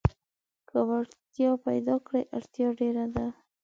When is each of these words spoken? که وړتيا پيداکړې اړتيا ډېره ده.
که 0.69 0.77
وړتيا 0.87 1.51
پيداکړې 1.65 2.21
اړتيا 2.37 2.67
ډېره 2.79 3.05
ده. 3.15 3.25